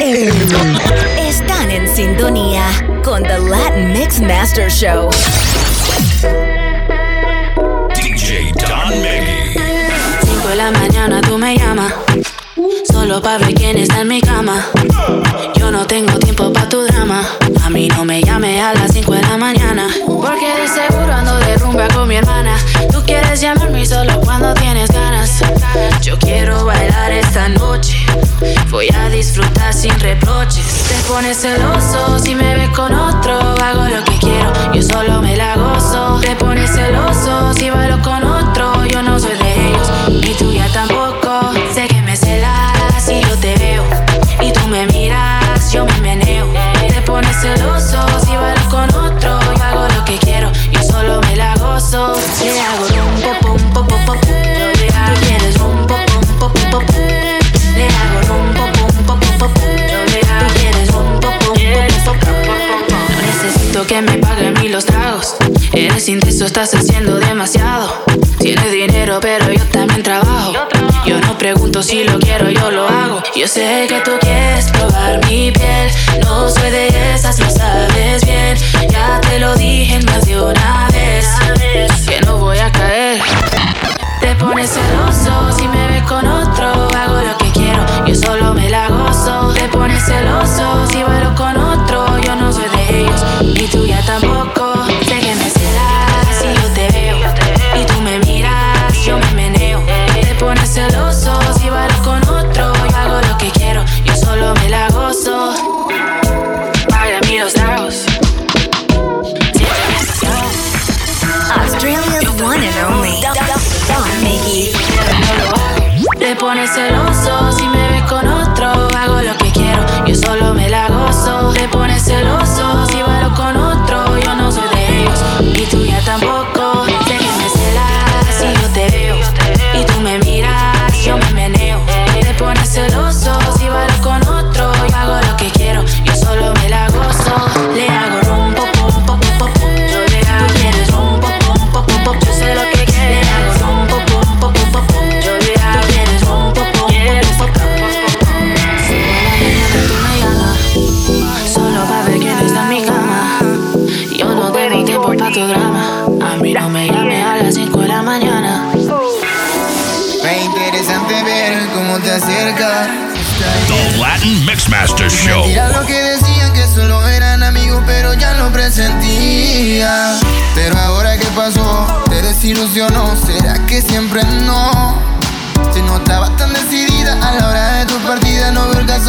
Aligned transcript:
Están 0.00 1.70
en 1.72 1.88
sintonía 1.88 2.62
con 3.02 3.20
The 3.24 3.36
Latin 3.36 3.92
Mix 3.92 4.20
Master 4.20 4.70
Show. 4.70 5.10
DJ 7.96 8.52
Don 8.52 8.88
Maggie. 9.00 9.54
5 10.22 10.48
de 10.48 10.56
la 10.56 10.70
mañana 10.70 11.20
tú 11.20 11.36
me 11.36 11.56
llamas. 11.56 11.92
Solo 12.84 13.20
para 13.20 13.38
ver 13.38 13.54
quién 13.54 13.76
está 13.76 14.02
en 14.02 14.08
mi 14.08 14.20
cama 14.20 14.64
no 15.78 15.86
tengo 15.86 16.18
tiempo 16.18 16.52
pa' 16.52 16.68
tu 16.68 16.82
drama. 16.82 17.22
A 17.64 17.70
mí 17.70 17.86
no 17.86 18.04
me 18.04 18.20
llame 18.20 18.60
a 18.60 18.74
las 18.74 18.92
5 18.92 19.14
de 19.14 19.22
la 19.22 19.36
mañana. 19.36 19.86
Porque 20.04 20.48
de 20.60 20.66
seguro 20.66 21.12
ando 21.12 21.38
de 21.38 21.56
rumba 21.56 21.86
con 21.94 22.08
mi 22.08 22.16
hermana. 22.16 22.56
Tú 22.90 23.00
quieres 23.06 23.40
llamarme 23.40 23.86
solo 23.86 24.20
cuando 24.20 24.52
tienes 24.54 24.90
ganas. 24.90 25.40
Yo 26.02 26.18
quiero 26.18 26.64
bailar 26.64 27.12
esta 27.12 27.48
noche. 27.50 27.96
Voy 28.70 28.88
a 28.92 29.08
disfrutar 29.08 29.72
sin 29.72 29.96
reproches. 30.00 30.66
Te 30.88 30.96
pones 31.06 31.36
celoso 31.36 32.18
si 32.18 32.34
me 32.34 32.56
ves 32.56 32.70
con 32.70 32.92
otro. 32.92 33.38
Hago 33.38 33.84
lo 33.84 34.02
que 34.02 34.18
quiero, 34.18 34.52
yo 34.74 34.82
solo 34.82 35.22
me 35.22 35.36
la 35.36 35.54
gozo. 35.54 36.18
Te 36.20 36.34
pones 36.34 36.70
celoso 36.72 37.54
si 37.54 37.70
bailo 37.70 38.02
con 38.02 38.24
otro 38.24 38.27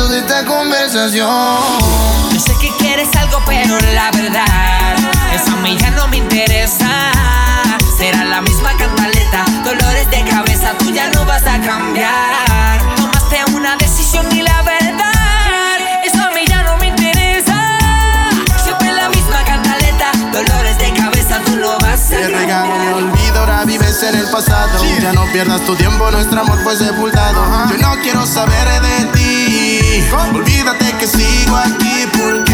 de 0.08 0.20
esta 0.20 0.46
conversación. 0.46 1.30
Yo 2.32 2.40
sé 2.40 2.54
que 2.62 2.70
quieres 2.78 3.10
algo, 3.18 3.42
pero 3.46 3.78
la 3.94 4.12
verdad, 4.12 4.96
esa 5.34 5.54
a 5.54 5.56
mí 5.58 5.76
ya 5.78 5.90
no 5.92 6.08
me 6.08 6.18
interesa. 6.18 6.88
Será 7.98 8.24
la 8.24 8.42
misma 8.42 8.72
cantaleta, 8.78 9.44
dolores 9.64 10.10
de 10.10 10.24
cabeza, 10.24 10.74
tú 10.80 10.92
ya 10.92 11.10
no 11.10 11.26
vas 11.26 11.44
a 11.46 11.60
cambiar. 11.60 12.80
Tomaste 12.96 13.44
una 13.54 13.76
decisión 13.76 14.26
y 14.32 14.42
la 14.42 14.62
verdad, 14.62 15.78
eso 16.06 16.22
a 16.24 16.30
mí 16.32 16.42
ya 16.48 16.64
no 16.64 16.78
me 16.78 16.88
interesa. 16.88 17.56
Siempre 18.64 18.94
la 18.94 19.10
misma 19.10 19.44
cantaleta, 19.44 20.12
dolores 20.32 20.78
de 20.78 20.94
cabeza, 20.94 21.42
tú 21.46 21.58
lo 21.58 21.78
vas 21.80 22.06
a 22.12 22.16
Te 22.16 22.32
cambiar. 22.32 22.94
olvido, 22.94 23.40
ahora 23.40 23.66
vives 23.66 24.02
en 24.04 24.16
el 24.16 24.30
pasado. 24.32 24.82
Ya 25.02 25.12
no 25.12 25.26
pierdas 25.34 25.62
tu 25.66 25.76
tiempo, 25.76 26.10
nuestro 26.12 26.40
amor 26.40 26.58
fue 26.64 26.78
sepultado. 26.78 27.68
Yo 27.70 27.78
no 27.80 27.96
quiero 28.02 28.26
saber 28.26 28.68
de 28.82 29.06
ti 29.08 29.29
Olvídate 29.90 30.92
que 31.00 31.08
sigo 31.08 31.58
aquí 31.58 32.06
porque 32.12 32.54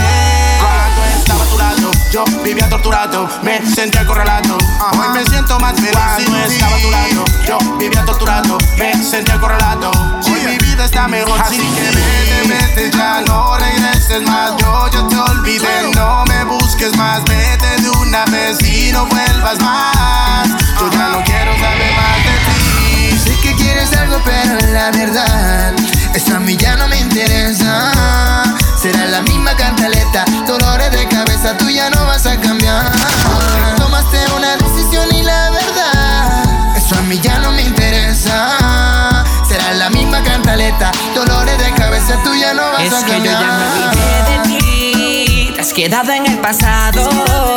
cuando 0.61 1.03
estaba 1.17 1.43
a 1.43 1.75
yo 2.09 2.23
vivía 2.41 2.69
torturado, 2.69 3.27
me 3.43 3.59
sentía 3.69 4.01
acorralado. 4.01 4.57
Hoy 4.93 5.07
me 5.13 5.25
siento 5.25 5.59
más 5.59 5.75
feliz. 5.75 5.91
Cuando 5.91 6.37
estaba 6.45 6.75
a 6.77 7.09
yo 7.45 7.57
vivía 7.77 8.05
torturado, 8.05 8.57
me 8.77 9.03
sentía 9.03 9.35
acorralado. 9.35 9.91
Hoy 10.25 10.45
mi 10.47 10.57
vida 10.65 10.85
está 10.85 11.09
mejor 11.09 11.37
Así 11.41 11.57
sin 11.57 11.75
que 11.75 11.81
vete, 11.81 12.47
vete, 12.47 12.97
ya 12.97 13.19
no 13.27 13.57
regreses 13.57 14.21
más. 14.21 14.55
Yo 14.55 14.89
ya 14.93 15.05
te 15.09 15.17
olvidé, 15.17 15.91
no 15.93 16.23
me 16.27 16.45
busques 16.45 16.95
más. 16.95 17.21
Vete 17.25 17.81
de 17.81 17.89
una 17.89 18.23
vez 18.27 18.61
y 18.61 18.93
no 18.93 19.05
vuelvas 19.07 19.59
más. 19.59 20.47
Yo 20.79 20.89
ya 20.89 21.09
no 21.09 21.21
quiero 21.25 21.51
saber 21.59 21.91
más 21.97 22.17
de 22.23 23.11
ti. 23.11 23.19
Sé 23.19 23.37
que 23.41 23.55
quieres 23.55 23.91
algo, 23.91 24.21
pero 24.23 24.71
la 24.71 24.89
verdad 24.91 25.44
quedada 45.85 46.17
en 46.17 46.25
el 46.25 46.39
pasado. 46.39 47.54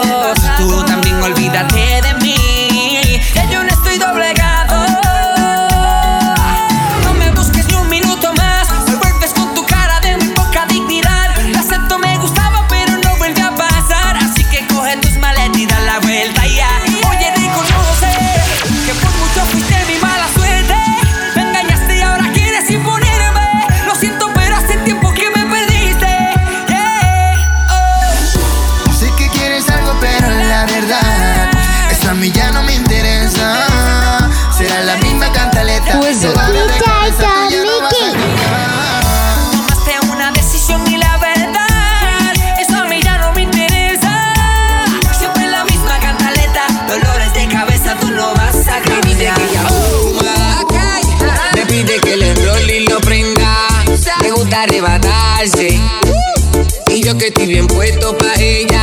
Y 55.40 57.04
yo 57.04 57.16
que 57.16 57.28
estoy 57.28 57.46
bien 57.46 57.68
puesto 57.68 58.18
pa' 58.18 58.34
ella. 58.40 58.82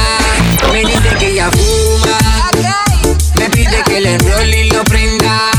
Me 0.72 0.86
dice 0.86 1.10
que 1.20 1.32
ella 1.32 1.50
fuma. 1.52 2.50
Me 3.36 3.50
pide 3.50 3.84
que 3.86 4.00
le 4.00 4.14
enrolle 4.14 4.66
y 4.66 4.70
lo 4.70 4.82
prenda. 4.86 5.52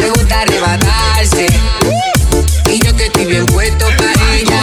Me 0.00 0.10
gusta 0.10 0.40
arrebatarse. 0.40 1.46
Y 2.66 2.84
yo 2.84 2.96
que 2.96 3.06
estoy 3.06 3.26
bien 3.26 3.46
puesto 3.46 3.86
pa' 3.96 4.34
ella. 4.34 4.60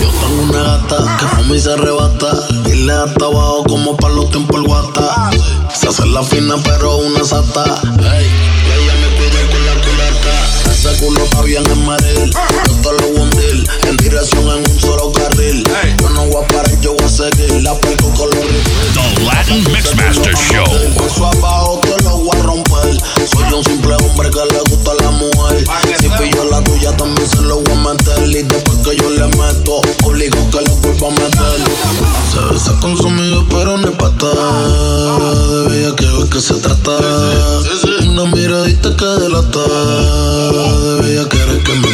Yo 0.00 0.08
tengo 0.10 0.42
una 0.42 0.62
gata 0.64 1.16
que 1.20 1.26
fuma 1.36 1.54
y 1.54 1.60
se 1.60 1.72
arrebata. 1.72 2.32
Y 2.66 2.72
le 2.72 2.92
hasta 2.92 3.26
abajo 3.26 3.62
como 3.68 3.96
para 3.96 4.14
los 4.14 4.30
tiempos 4.30 4.56
el 4.56 4.66
guata. 4.66 5.30
Se 5.72 5.86
hace 5.86 6.06
la 6.06 6.24
fina, 6.24 6.56
pero 6.64 6.96
una 6.96 7.22
sata. 7.22 7.62
Ey, 8.00 8.26
ella 8.80 8.94
me 9.00 9.08
pide 9.16 9.46
con 9.48 9.64
la 9.64 9.74
culata. 9.74 10.72
Ese 10.72 11.04
culo 11.04 11.22
está 11.22 11.42
bien 11.42 11.64
en 11.70 11.86
maril. 11.86 12.32
Yo 12.82 12.92
lo 12.94 13.13
dirección 14.24 14.48
en 14.48 14.70
un 14.70 14.80
solo 14.80 15.12
carril. 15.12 15.64
Yo 16.00 16.08
no 16.10 16.26
voy 16.26 16.42
a 16.42 16.46
parar, 16.46 16.80
yo 16.80 16.94
voy 16.94 17.04
a 17.04 17.08
seguir. 17.08 17.62
La 17.62 17.78
pico 17.80 18.10
con 18.16 18.30
los 18.30 18.44
The 18.94 19.24
Latin 19.24 19.64
Mixmaster 19.72 20.34
Show. 20.34 20.64
Paso 20.96 21.26
abajo 21.26 21.80
te 21.82 22.02
lo 22.04 22.18
voy 22.18 22.38
a 22.38 22.42
romper. 22.42 22.96
Soy 23.30 23.52
un 23.52 23.64
simple 23.64 23.94
hombre 23.96 24.30
que 24.30 24.40
le 24.52 24.60
gusta 24.70 24.92
la 25.02 25.10
mujer. 25.10 25.64
Si 26.00 26.08
pillo 26.08 26.44
la 26.50 26.62
tuya 26.64 26.96
también 26.96 27.28
se 27.28 27.42
lo 27.42 27.60
voy 27.60 27.72
a 27.72 27.92
meter. 27.92 28.28
Y 28.28 28.42
después 28.42 28.78
que 28.78 28.96
yo 28.96 29.10
le 29.10 29.26
meto, 29.36 29.80
obligo 30.04 30.50
que 30.50 30.60
le 30.60 30.70
vuelva 30.80 31.08
a 31.08 31.10
meter. 31.10 31.60
Se 32.32 32.40
besa 32.52 32.78
con 32.80 32.96
su 32.96 33.06
amigo 33.06 33.44
pero 33.50 33.76
no 33.76 33.88
es 33.88 33.96
pata. 33.96 34.26
De 35.68 35.94
que 35.96 36.06
ve 36.06 36.30
que 36.30 36.40
se 36.40 36.54
trata. 36.54 36.92
Una 38.08 38.24
miradita 38.26 38.96
que 38.96 39.04
delata. 39.04 39.60
De 39.60 41.02
bella 41.02 41.28
que 41.28 41.36
eres 41.36 41.62
que 41.64 41.74
me 41.74 41.93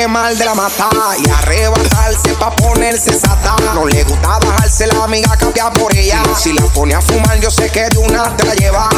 quemar 0.00 0.34
de 0.34 0.44
la 0.46 0.54
mata 0.54 0.88
Y 1.22 1.28
arrebatarse 1.28 2.32
pa' 2.38 2.54
ponerse 2.56 3.12
sata. 3.12 3.56
No 3.74 3.84
le 3.84 4.02
gusta 4.04 4.38
bajarse 4.38 4.86
la 4.86 5.04
amiga 5.04 5.36
cambiar 5.36 5.72
por 5.74 5.94
ella. 5.94 6.22
Si 6.36 6.52
la 6.52 6.62
pone 6.72 6.94
a 6.94 7.02
fumar 7.02 7.38
yo 7.38 7.50
sé 7.50 7.68
que 7.70 7.86
de 7.88 7.98
una 7.98 8.34
te 8.36 8.46
la 8.46 8.54
lleva. 8.54 8.88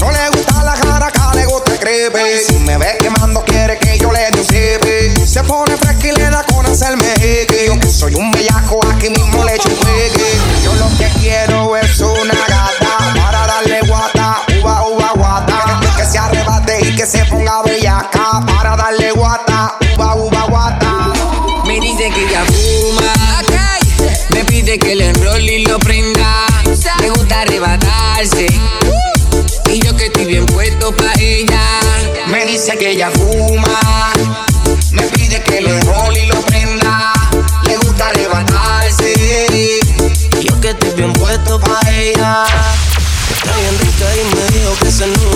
No 0.00 0.10
le 0.10 0.28
gusta 0.30 0.64
la 0.64 0.74
jaraca, 0.76 1.32
le 1.34 1.46
gusta 1.46 1.78
crepe. 1.78 2.44
Si 2.44 2.58
me 2.58 2.76
ve 2.76 2.96
quemando 2.98 3.44
quiere 3.44 3.78
que 3.78 3.98
yo 3.98 4.10
le 4.10 4.30
dé 4.32 5.10
un 5.18 5.26
Se 5.26 5.42
pone 5.44 5.76
fresca 5.76 6.08
y 6.08 6.12
le 6.12 6.30
da 6.30 6.42
con 6.44 6.66
hacerme 6.66 7.04
jeque 7.20 7.66
Yo 7.66 7.78
que 7.78 7.90
soy 7.90 8.14
un 8.14 8.30
bellaco 8.30 8.80
aquí 8.86 9.10
mismo 9.10 9.44
le 9.44 9.54
echo 9.54 9.68
un 9.68 9.76
pegue 9.76 10.37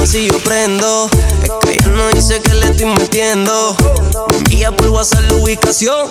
si 0.06 0.26
yo 0.26 0.38
prendo. 0.38 1.08
Es 1.42 1.50
que 1.60 1.72
ella 1.72 1.88
no 1.88 2.08
dice 2.08 2.40
que 2.40 2.54
le 2.54 2.66
estoy 2.66 2.86
metiendo. 2.86 3.76
Me 4.30 4.36
envía 4.38 4.72
por 4.72 4.88
WhatsApp 4.88 5.22
la 5.28 5.36
ubicación. 5.36 6.10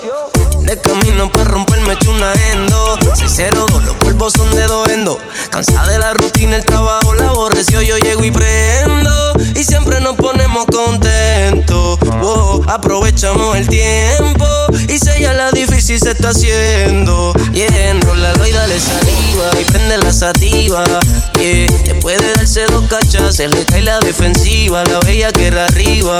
De 0.61 0.79
camino 0.79 1.31
para 1.31 1.45
romperme 1.45 1.93
echo 1.93 2.11
una 2.11 2.33
endo. 2.51 2.97
602, 3.15 3.83
los 3.83 3.95
polvos 3.95 4.33
son 4.33 4.49
de 4.51 4.67
dos 4.67 4.89
endo. 4.89 5.17
Cansada 5.49 5.87
de 5.87 5.99
la 5.99 6.13
rutina, 6.13 6.57
el 6.57 6.65
trabajo 6.65 7.13
la 7.15 7.29
aborreció. 7.29 7.81
Yo 7.81 7.97
llego 7.97 8.23
y 8.23 8.31
prendo. 8.31 9.33
Y 9.55 9.63
siempre 9.63 9.99
nos 9.99 10.15
ponemos 10.15 10.65
contentos. 10.67 11.99
Aprovechamos 12.67 13.57
el 13.57 13.67
tiempo. 13.67 14.47
Y 14.87 14.97
si 14.97 15.09
ella 15.17 15.33
la 15.33 15.51
difícil 15.51 15.99
se 15.99 16.11
está 16.11 16.29
haciendo. 16.29 17.33
Y 17.53 17.61
enrollalo 17.61 18.45
y 18.45 18.51
dale 18.51 18.79
saliva. 18.79 19.49
Y 19.59 19.63
prende 19.65 19.97
la 19.97 20.13
sativa. 20.13 20.83
Yeah. 21.39 21.67
Después 21.85 22.19
de 22.19 22.33
darse 22.33 22.65
dos 22.67 22.85
cachas, 22.87 23.35
se 23.35 23.47
le 23.47 23.65
cae 23.65 23.81
la 23.81 23.99
defensiva. 23.99 24.83
La 24.85 24.99
bella 24.99 25.31
que 25.31 25.47
era 25.47 25.65
arriba. 25.65 26.17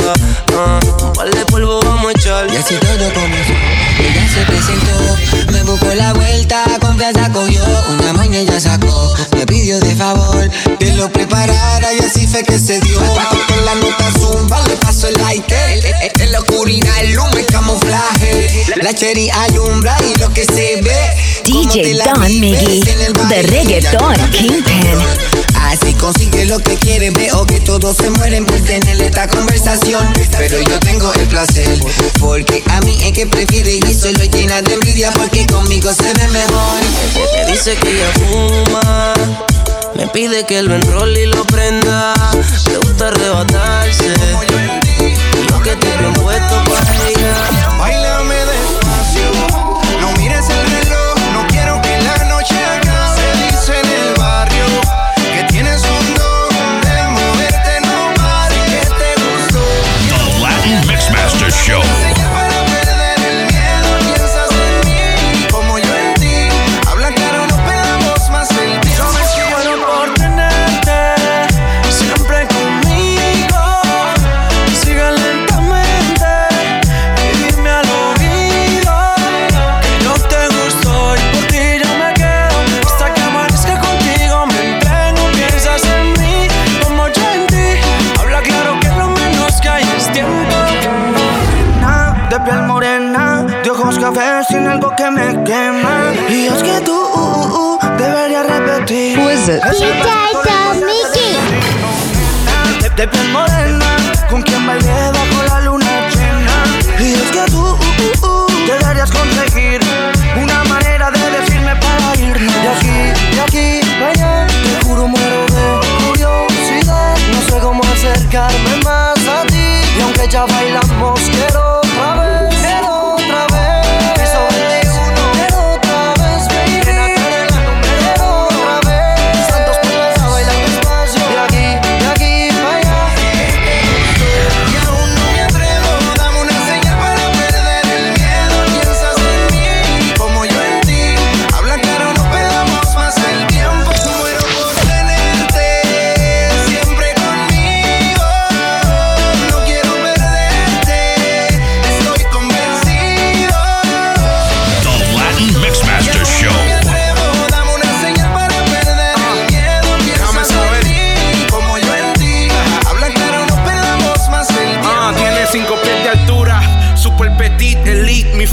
Ah, 0.58 0.80
un 1.04 1.14
par 1.14 1.30
de 1.30 1.46
polvo 1.46 1.80
vamos 1.82 2.08
a 2.08 2.12
echar. 2.12 2.52
Y 2.52 2.58
así 2.58 2.76
todo 2.76 3.14
comenzó. 3.14 3.54
Ella 4.00 4.28
se 4.34 4.46
presentó, 4.46 5.52
me 5.52 5.64
buscó 5.64 5.94
la 5.94 6.14
vuelta, 6.14 6.64
confianza 6.80 7.32
cogió. 7.32 7.64
Una 7.90 8.14
mañana 8.14 8.40
ella 8.40 8.60
sacó, 8.60 9.14
me 9.36 9.46
pidió 9.46 9.80
de 9.80 9.96
favor 9.96 10.50
que 10.80 10.94
lo 10.94 11.12
preparara 11.12 11.94
y 11.94 12.00
así 12.00 12.26
fue 12.26 12.44
que 12.44 12.58
se 12.58 12.80
dio. 12.80 12.98
Con 13.00 13.66
la 13.66 13.76
nota 13.76 14.12
zumba, 14.20 14.60
le 14.68 14.76
paso 14.78 15.08
el 15.08 15.16
lighter. 15.16 15.81
En 15.84 16.32
la 16.32 16.40
oscuridad, 16.40 16.94
el 17.02 17.18
humo 17.18 17.40
y 17.40 17.44
camuflaje. 17.44 18.66
La 18.82 18.94
cherry 18.94 19.30
alumbra 19.30 19.98
y 20.04 20.20
lo 20.20 20.32
que 20.32 20.46
se 20.46 20.80
ve. 20.82 21.42
DJ 21.44 21.96
la 21.96 22.06
Don 22.06 22.40
Miggy, 22.40 22.82
the 23.30 23.42
reggaeton 23.44 24.16
kingpin. 24.32 24.98
Así 25.56 25.94
consigue 25.94 26.46
lo 26.46 26.60
que 26.60 26.76
quiere, 26.76 27.10
veo 27.12 27.46
que 27.46 27.60
todos 27.62 27.98
se 27.98 28.10
mueren 28.12 28.46
por 28.46 28.60
tener 28.62 29.02
esta 29.02 29.28
conversación. 29.28 30.06
Pero 30.38 30.62
yo 30.62 30.80
tengo 30.82 31.12
el 31.14 31.28
placer, 31.28 31.80
porque 32.20 32.64
a 32.72 32.82
mí 32.82 32.98
es 33.04 33.14
que 33.14 33.26
prefiere 33.26 33.76
y 33.76 33.94
solo 33.94 34.24
llena 34.26 34.62
de 34.62 34.74
envidia, 34.74 35.12
porque 35.14 35.46
conmigo 35.48 35.92
se 35.94 36.14
ve 36.14 36.28
mejor. 36.28 36.82
Me 37.36 37.52
dice 37.52 37.76
que 37.76 37.90
ella 37.90 38.12
fuma. 38.14 39.14
Me 39.96 40.08
pide 40.08 40.46
que 40.46 40.62
lo 40.62 40.76
enrolle 40.76 41.24
y 41.24 41.26
lo 41.28 41.44
prenda. 41.46 42.14
Le 42.70 42.78
gusta 42.78 43.08
arrebatarse. 43.08 44.91
Yo 45.52 45.62
que 45.62 45.72
estoy 45.72 45.98
bien 45.98 46.71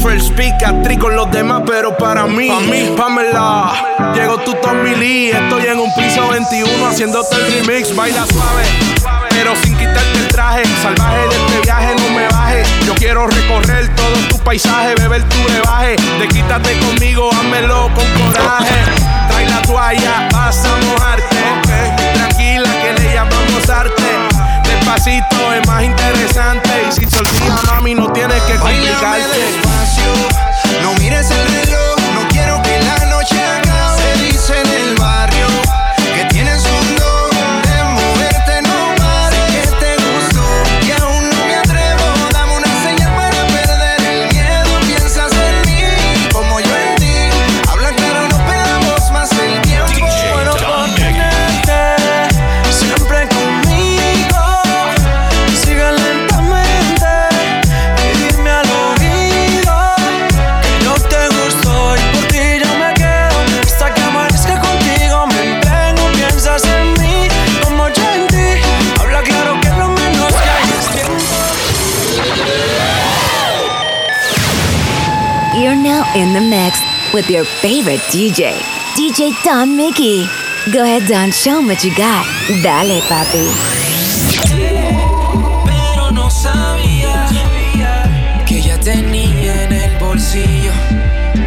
first 0.01 0.33
pick, 0.35 0.53
actriz 0.65 0.97
con 0.97 1.15
los 1.15 1.29
demás, 1.31 1.63
pero 1.65 1.95
para 1.97 2.25
mí, 2.25 2.47
pa 2.47 2.59
mí, 2.61 2.93
Pamela. 2.95 4.13
Llegó 4.13 4.37
tu 4.39 4.53
Tommy 4.55 4.95
Lee, 4.95 5.29
estoy 5.29 5.65
en 5.65 5.79
un 5.79 5.93
piso 5.95 6.27
21 6.29 6.87
haciéndote 6.87 7.35
el 7.35 7.65
remix, 7.65 7.95
baila 7.95 8.25
suave. 8.25 8.63
Pero 9.29 9.55
sin 9.57 9.75
quitarte 9.77 10.19
el 10.19 10.27
traje, 10.27 10.63
salvaje 10.81 11.19
de 11.19 11.35
este 11.35 11.61
viaje, 11.61 11.95
no 11.95 12.15
me 12.15 12.27
baje. 12.27 12.63
Yo 12.85 12.95
quiero 12.95 13.27
recorrer 13.27 13.93
todo 13.95 14.15
tu 14.29 14.37
paisaje, 14.39 14.95
beber 14.95 15.23
tu 15.23 15.37
bebaje. 15.51 15.95
Te 16.19 16.27
quítate 16.27 16.79
conmigo, 16.79 17.29
házmelo 17.33 17.89
con 17.93 18.05
coraje. 18.25 18.75
Trae 19.29 19.49
la 19.49 19.61
toalla, 19.61 20.29
vas 20.31 20.65
a 20.65 20.77
mojarte. 20.85 21.37
Okay. 21.59 22.13
Tranquila 22.13 22.69
que 22.81 23.01
le 23.01 23.13
llamamos 23.13 23.69
arte 23.69 23.98
despacito 24.89 25.53
es 25.53 25.67
más 25.67 25.83
interesante. 25.83 26.69
Y 26.87 26.91
si 26.91 27.09
se 27.09 27.17
olvida, 27.19 27.61
mami, 27.67 27.95
no 27.95 28.11
tienes 28.11 28.41
que 28.43 28.55
complicarte. 28.55 29.37
Despacio, 29.37 30.13
no 30.81 30.93
mires 30.95 31.29
el 31.29 31.68
your 77.29 77.45
favorite 77.45 77.99
DJ, 78.09 78.53
DJ 78.95 79.31
Don 79.43 79.77
Mickey. 79.77 80.25
Go 80.71 80.83
ahead, 80.83 81.07
Don, 81.07 81.31
show 81.31 81.61
me 81.61 81.67
what 81.69 81.83
you 81.83 81.95
got. 81.95 82.25
Dale, 82.63 83.01
papi. 83.01 83.45
Pero 85.65 86.11
no 86.11 86.29
sabía 86.29 87.27
que 88.47 88.61
ya 88.61 88.79
tenía 88.79 89.63
en 89.63 89.73
el 89.73 89.97
bolsillo 89.99 90.71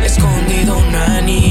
escondido 0.05 0.79
un 0.79 0.95
anillo 0.95 1.42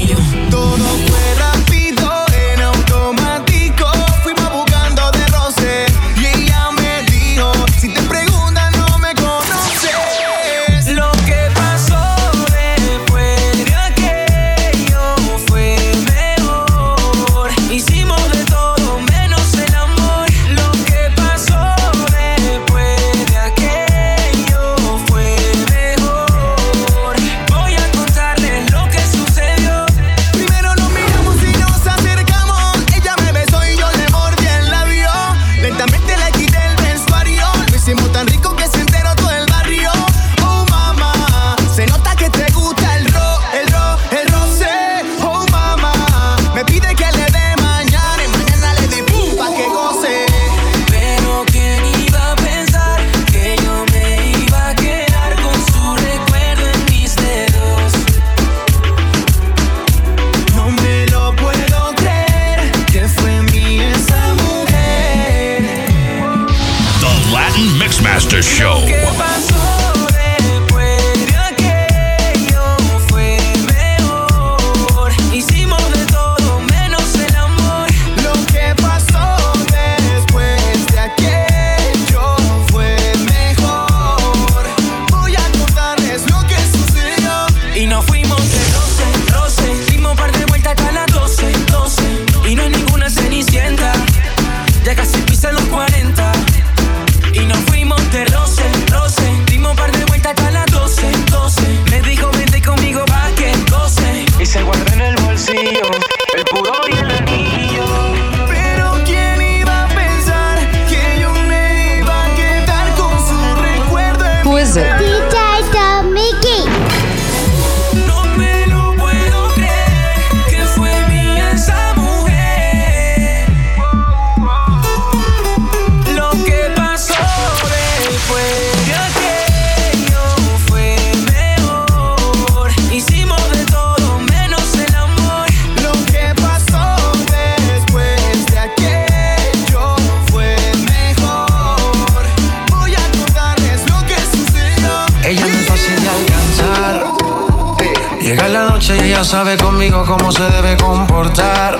sabe 149.32 149.56
conmigo 149.56 150.04
cómo 150.06 150.30
se 150.30 150.42
debe 150.42 150.76
comportar. 150.76 151.78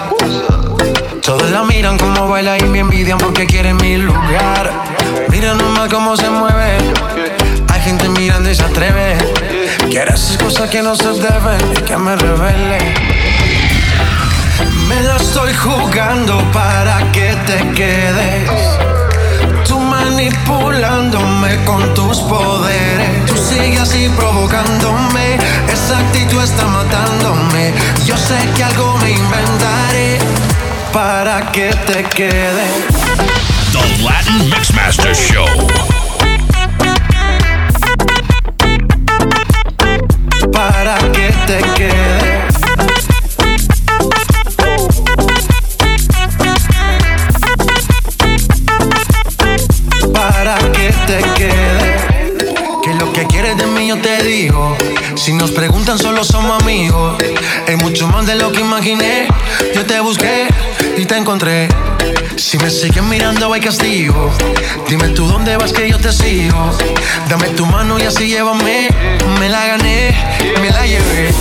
Todos 1.21 1.51
la 1.51 1.65
miran 1.65 1.99
como 1.99 2.27
baila 2.27 2.57
y 2.57 2.63
me 2.63 2.79
envidian 2.79 3.19
porque 3.19 3.47
quieren 3.47 3.77
mi 3.77 3.99
lugar. 3.99 4.73
Mira 5.29 5.53
nomás 5.53 5.91
cómo 5.91 6.17
se 6.17 6.31
mueve. 6.31 6.79
Hay 7.69 7.81
gente 7.83 8.09
mirando 8.09 8.51
y 8.51 8.55
se 8.55 8.63
atreve. 8.63 9.19
Quiere 9.91 10.15
hacer 10.15 10.43
cosas 10.43 10.71
que 10.71 10.81
no 10.81 10.97
se 10.97 11.09
deben 11.09 11.61
y 11.77 11.83
que 11.83 11.97
me 11.99 12.17
revele. 12.17 12.95
Me 14.89 15.03
la 15.03 15.17
estoy 15.17 15.53
jugando 15.53 16.43
para 16.55 17.13
que 17.13 17.35
te 17.47 17.59
quedes 17.75 18.72
manipulándome 20.23 21.65
con 21.65 21.95
tus 21.95 22.21
poderes. 22.21 23.27
Tú 23.27 23.37
sigues 23.37 23.81
así 23.81 24.09
provocándome, 24.17 25.37
esa 25.73 25.99
actitud 25.99 26.43
está 26.43 26.67
matándome. 26.67 27.73
Yo 28.07 28.17
sé 28.17 28.37
que 28.57 28.63
algo 28.65 28.97
me 28.99 29.11
inventaré 29.11 30.19
para 30.93 31.51
que 31.51 31.71
te 31.87 32.05
quede. 32.05 32.67
The 33.73 34.03
Latin 34.03 34.51
Mixmaster 34.51 35.15
Show. 35.15 35.47
Para 40.53 40.99
que 41.13 41.33
te 41.47 41.63
quede. 41.75 42.02
Lo 58.35 58.53
que 58.53 58.61
imaginé. 58.61 59.29
Yo 59.75 59.85
te 59.85 60.01
busqué 60.01 60.47
y 60.97 61.05
te 61.05 61.17
encontré. 61.17 61.69
Si 62.37 62.57
me 62.59 62.71
siguen 62.71 63.09
mirando 63.09 63.53
hay 63.53 63.61
castigo. 63.61 64.31
Dime 64.89 65.09
tú 65.09 65.27
dónde 65.27 65.57
vas 65.57 65.73
que 65.73 65.89
yo 65.91 65.99
te 65.99 66.13
sigo. 66.13 66.71
Dame 67.29 67.49
tu 67.49 67.67
mano 67.67 67.99
y 67.99 68.03
así 68.03 68.29
llévame. 68.29 68.89
Me 69.39 69.49
la 69.49 69.67
gané, 69.67 70.15
me 70.61 70.71
la 70.71 70.87
llevé. 70.87 71.35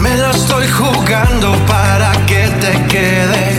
Me 0.00 0.16
la 0.16 0.30
estoy 0.30 0.66
jugando 0.68 1.52
para 1.66 2.12
que 2.26 2.48
te 2.60 2.86
quedes. 2.86 3.58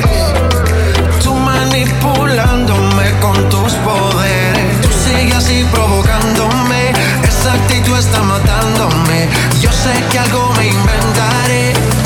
Tú 1.23 1.33
manipulándome 1.33 3.11
con 3.21 3.49
tus 3.49 3.73
poderes. 3.73 4.81
Tú 4.81 4.89
sigues 5.05 5.35
así 5.35 5.65
provocándome. 5.71 6.91
Esa 7.27 7.53
actitud 7.53 7.97
está 7.97 8.21
matándome. 8.21 9.29
Yo 9.61 9.71
sé 9.71 9.93
que 10.11 10.19
algo 10.19 10.53
me 10.57 10.67
inventaré 10.67 11.96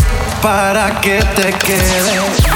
para 0.41 0.99
que 1.01 1.19
te 1.35 1.53
quedes. 1.53 2.51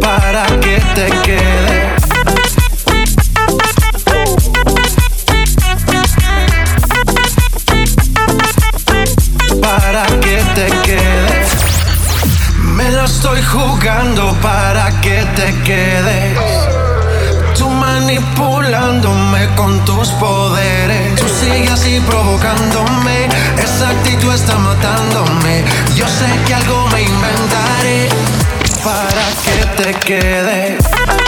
para 0.00 0.46
que 0.60 0.80
te 0.94 1.10
quede. 1.24 1.96
Para 9.60 10.06
que 10.20 10.42
te 10.54 10.66
quede. 10.84 11.46
Me 12.62 12.90
lo 12.92 13.04
estoy 13.04 13.42
jugando 13.42 14.34
para 14.40 15.00
que 15.00 15.26
te 15.36 15.54
quedes. 15.64 16.89
Manipulándome 18.00 19.54
con 19.56 19.84
tus 19.84 20.08
poderes. 20.12 21.16
Tú 21.16 21.28
sigues 21.28 21.70
así 21.70 22.00
provocándome. 22.00 23.28
Esa 23.62 23.90
actitud 23.90 24.32
está 24.32 24.56
matándome. 24.56 25.62
Yo 25.94 26.06
sé 26.08 26.26
que 26.46 26.54
algo 26.54 26.88
me 26.88 27.02
inventaré 27.02 28.08
para 28.82 29.26
que 29.44 29.82
te 29.82 29.94
quedes. 29.98 31.19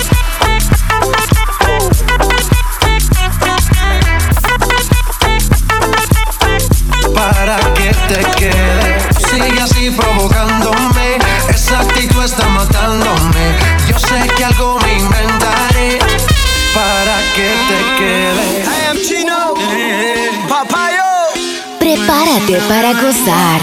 Para 22.61 22.93
gozar 22.93 23.61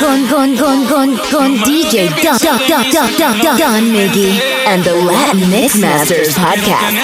con, 0.00 0.26
con, 0.28 0.56
con, 0.56 0.86
con, 0.86 1.16
con 1.30 1.62
DJ 1.62 2.08
Don, 2.22 2.38
Don, 2.38 2.58
Don, 2.68 2.90
Don, 2.90 3.38
Don, 3.38 3.58
Don, 3.58 3.92
Miggy 3.92 4.40
and 4.66 4.82
the 4.82 4.94
Latin 4.94 5.50
Masters 5.50 6.34
Podcast. 6.34 6.96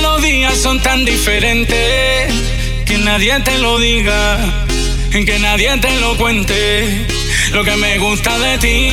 Los 0.00 0.22
días 0.22 0.58
son. 0.58 0.80
Lo 7.52 7.64
que 7.64 7.76
me 7.76 7.98
gusta 7.98 8.38
de 8.38 8.58
ti 8.58 8.92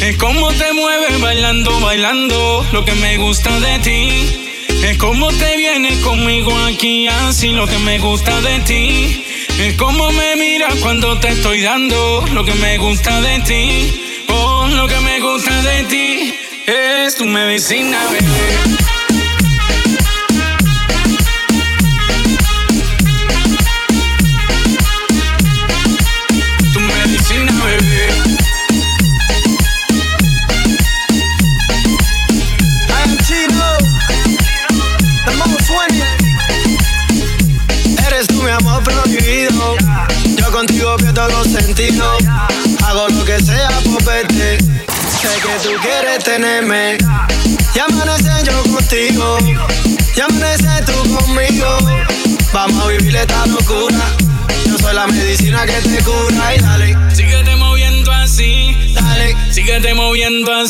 es 0.00 0.16
cómo 0.16 0.52
te 0.52 0.72
mueves 0.74 1.20
bailando, 1.20 1.80
bailando. 1.80 2.64
Lo 2.72 2.84
que 2.84 2.92
me 2.92 3.16
gusta 3.18 3.58
de 3.58 3.78
ti 3.80 4.45
es 4.90 4.98
cómo 4.98 5.28
te 5.28 5.56
vienes 5.56 5.98
conmigo 5.98 6.56
aquí 6.66 7.08
así. 7.08 7.50
Lo 7.50 7.66
que 7.66 7.78
me 7.78 7.98
gusta 7.98 8.40
de 8.40 8.60
ti 8.60 9.24
es 9.58 9.74
cómo 9.74 10.12
me 10.12 10.36
miras 10.36 10.74
cuando 10.76 11.18
te 11.18 11.28
estoy 11.28 11.62
dando. 11.62 12.24
Lo 12.32 12.44
que 12.44 12.54
me 12.54 12.78
gusta 12.78 13.20
de 13.20 13.40
ti, 13.40 14.24
oh, 14.28 14.68
lo 14.68 14.86
que 14.86 15.00
me 15.00 15.20
gusta 15.20 15.62
de 15.62 15.84
ti 15.84 16.34
es 16.66 17.16
tu 17.16 17.24
medicina, 17.24 17.98
bebé. 18.10 18.85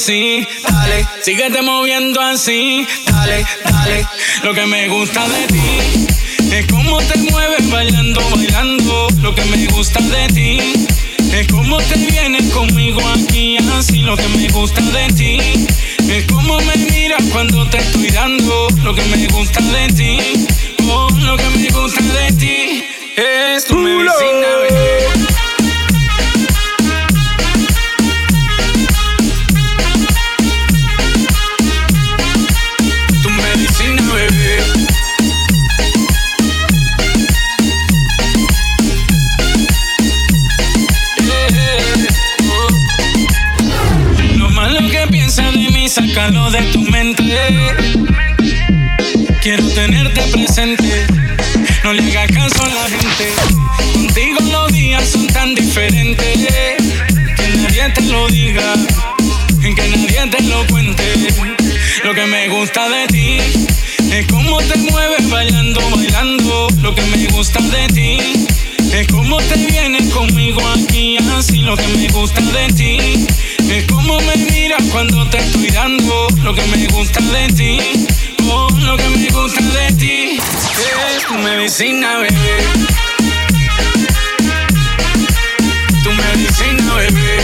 Así, 0.07 0.47
dale, 0.63 1.63
moviendo 1.63 2.21
así. 2.21 2.87
dale, 3.07 3.45
dale. 3.65 4.07
Lo 4.45 4.55
que 4.55 4.65
me 4.67 4.87
gusta 4.89 5.27
de 5.27 5.49
ti 5.49 6.55
es 6.55 6.65
cómo 6.67 6.99
te 6.99 7.19
mueves 7.19 7.69
bailando, 7.71 8.21
bailando. 8.31 9.09
Lo 9.21 9.35
que 9.35 9.45
me 9.47 9.67
gusta 9.67 9.99
de 10.01 10.29
ti 10.29 10.59
es 11.33 11.49
cómo 11.49 11.79
te 11.79 11.99
vienes 11.99 12.45
conmigo 12.53 13.01
aquí 13.09 13.57
así. 13.73 14.03
Lo 14.03 14.17
que 14.17 14.29
me 14.29 14.47
gusta 14.51 14.81
de 14.81 15.09
ti 15.09 15.39
es 16.09 16.25
cómo 16.27 16.57
me 16.61 16.77
miras 16.77 17.25
cuando 17.33 17.69
te 17.69 17.79
estoy 17.79 18.11
dando. 18.11 18.69
Lo 18.85 18.95
que 18.95 19.03
me 19.07 19.27
gusta 19.27 19.61
de 19.61 19.89
ti, 19.89 20.19
no 51.87 51.93
le 51.93 52.03
hagas 52.03 52.33
caso 52.33 52.65
a 52.65 52.69
la 52.69 52.85
gente. 52.89 53.33
Contigo 53.93 54.39
los 54.51 54.73
días 54.73 55.09
son 55.09 55.29
tan 55.29 55.55
diferentes. 55.55 56.37
Que 57.37 57.49
nadie 57.59 57.89
te 57.95 58.01
lo 58.03 58.27
diga, 58.27 58.75
que 59.61 59.73
nadie 59.73 60.27
te 60.29 60.43
lo 60.43 60.67
cuente. 60.67 61.05
Lo 62.03 62.13
que 62.13 62.27
me 62.27 62.49
gusta 62.49 62.89
de 62.89 63.07
ti 63.07 63.39
es 64.11 64.27
cómo 64.27 64.59
te 64.63 64.77
mueves 64.79 65.31
bailando, 65.31 65.81
bailando. 65.91 66.67
Lo 66.83 66.93
que 66.93 67.03
me 67.03 67.25
gusta 67.29 67.61
de 67.61 67.87
ti 67.95 68.19
es 68.93 69.07
cómo 69.07 69.37
te 69.37 69.55
vienes 69.55 70.13
conmigo 70.13 70.61
aquí 70.67 71.19
así. 71.39 71.59
Lo 71.59 71.77
que 71.77 71.87
me 71.87 72.09
gusta 72.09 72.41
de 72.41 72.67
ti 72.75 72.99
es 73.71 73.85
cómo 73.85 74.19
me 74.23 74.37
miras 74.51 74.83
cuando 74.91 75.25
te 75.29 75.39
estoy 75.39 75.69
dando. 75.69 76.27
Lo 76.43 76.53
que 76.53 76.63
me 76.63 76.89
gusta 76.89 77.21
de 77.21 77.47
ti, 77.55 77.79
oh, 78.51 78.69
lo 78.81 78.97
que 78.97 79.09
me 79.09 79.29
gusta 79.29 79.63
de 79.63 79.93
ti 79.93 80.41
es 80.83 81.27
tu 81.27 81.35
medicina, 81.35 82.19
bebé. 82.19 82.87
Bebé. 86.97 87.37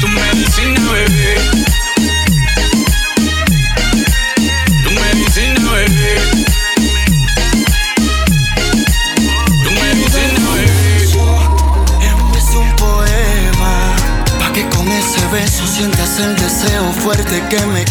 Tu 0.00 0.08
medicina, 0.08 0.92
bebé. 0.92 1.34
Tu 4.82 4.90
medicina, 4.90 5.72
bebé. 5.72 6.12
Tu 9.64 9.70
medicina, 9.70 10.50
bebé. 10.54 10.94
Es 12.36 12.54
un 12.54 12.76
poema 12.76 13.96
Pa' 14.38 14.52
que 14.52 14.68
con 14.68 14.86
ese 14.92 15.26
beso 15.32 15.66
sientas 15.66 16.20
el 16.20 16.36
deseo 16.36 16.92
fuerte 16.92 17.42
que 17.50 17.60
me 17.66 17.84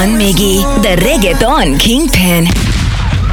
Don 0.00 0.16
Miggy, 0.16 0.64
the 0.80 0.96
reggaeton 1.04 1.78
kingpin. 1.78 2.46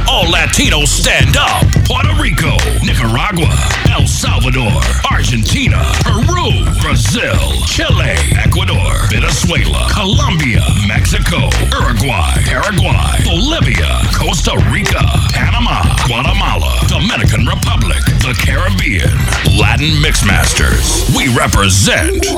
All 0.06 0.26
Latinos 0.26 0.88
stand 0.88 1.34
up. 1.38 1.64
Puerto 1.88 2.12
Rico, 2.20 2.52
Nicaragua, 2.84 3.56
El 3.88 4.06
Salvador, 4.06 4.76
Argentina, 5.10 5.80
Peru, 6.04 6.68
Brazil, 6.84 7.40
Chile, 7.64 8.12
Ecuador, 8.36 9.08
Venezuela, 9.08 9.88
Colombia, 9.96 10.60
Mexico, 10.86 11.48
Uruguay, 11.72 12.36
Paraguay, 12.44 13.16
Bolivia, 13.24 14.04
Costa 14.12 14.52
Rica, 14.68 15.00
Panama, 15.32 15.80
Guatemala, 16.04 16.84
Dominican 16.86 17.46
Republic, 17.46 18.04
the 18.20 18.36
Caribbean, 18.44 19.16
Latin 19.56 19.96
Mixmasters. 20.04 21.08
We 21.16 21.32
represent 21.32 22.28